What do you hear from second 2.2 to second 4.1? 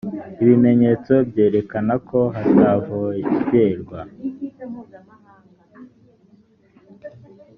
hatavogerwa